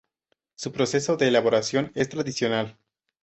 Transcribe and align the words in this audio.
Su 0.55 0.71
proceso 0.71 1.15
de 1.15 1.27
elaboración 1.27 1.91
es 1.93 2.09
tradicional. 2.09 2.75